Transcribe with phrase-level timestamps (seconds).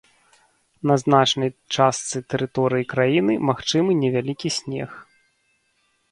[0.91, 4.97] На значнай частцы тэрыторыі краіны магчымы невялікі снег.